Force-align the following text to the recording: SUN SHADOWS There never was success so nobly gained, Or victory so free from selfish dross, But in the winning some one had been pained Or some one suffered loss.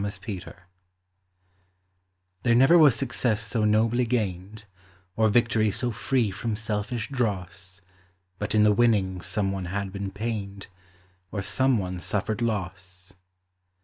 SUN 0.03 0.09
SHADOWS 0.19 0.53
There 2.41 2.55
never 2.55 2.75
was 2.75 2.95
success 2.95 3.43
so 3.43 3.65
nobly 3.65 4.07
gained, 4.07 4.65
Or 5.15 5.29
victory 5.29 5.69
so 5.69 5.91
free 5.91 6.31
from 6.31 6.55
selfish 6.55 7.09
dross, 7.09 7.81
But 8.39 8.55
in 8.55 8.63
the 8.63 8.73
winning 8.73 9.21
some 9.21 9.51
one 9.51 9.65
had 9.65 9.91
been 9.93 10.09
pained 10.09 10.65
Or 11.31 11.43
some 11.43 11.77
one 11.77 11.99
suffered 11.99 12.41
loss. 12.41 13.13